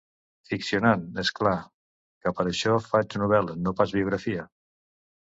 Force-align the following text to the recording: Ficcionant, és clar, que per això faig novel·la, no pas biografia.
Ficcionant, 0.53 1.03
és 1.25 1.31
clar, 1.41 1.53
que 2.25 2.35
per 2.41 2.49
això 2.55 2.81
faig 2.89 3.21
novel·la, 3.25 3.61
no 3.69 3.79
pas 3.83 3.99
biografia. 4.01 4.53